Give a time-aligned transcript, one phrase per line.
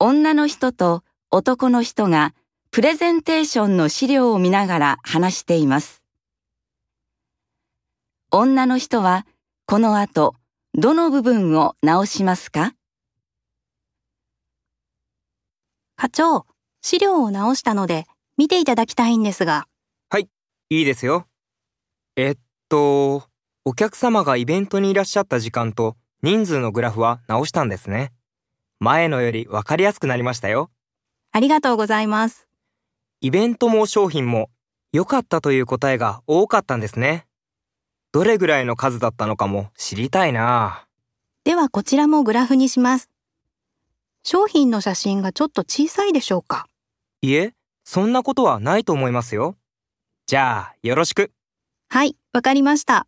[0.00, 2.32] 女の人と男の人が
[2.70, 6.04] プレゼンテーションの資料を見ながら話しています。
[8.30, 9.26] 女の人は
[9.66, 10.36] この後
[10.74, 12.74] どの部分を直しますか？
[15.96, 16.46] 課長、
[16.80, 18.06] 資料を直したので
[18.36, 19.66] 見ていただきたいんですが、
[20.70, 21.26] いいですよ。
[22.14, 22.38] えっ
[22.68, 23.24] と、
[23.64, 28.12] お客様がイベントにいらっしゃった時間と人数のグラフは直したんですね。
[28.80, 30.70] 前のよりわかりやすくなりましたよ。
[31.32, 32.48] ありがとうございます。
[33.20, 34.50] イベントも商品も
[34.92, 37.26] 良かったという答えが多かったんですね。
[38.12, 40.86] どれぐらいの数だったのかも知りたいな
[41.44, 43.10] ではこちらもグラフにします。
[44.22, 46.66] 商品の写真がちょっと小さいでしょうか？
[47.20, 47.54] いえ、
[47.84, 49.56] そんなことはないと思いますよ。
[50.26, 51.32] じゃあ、よろしく。
[51.88, 53.06] はい、わかりました。